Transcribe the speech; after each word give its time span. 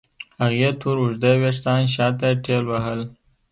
هغې 0.43 0.69
تور 0.79 0.95
اوږده 1.01 1.31
وېښتان 1.41 1.81
شاته 1.95 2.29
ټېلوهل. 2.43 3.01